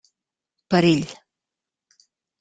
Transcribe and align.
Perill. 0.71 1.05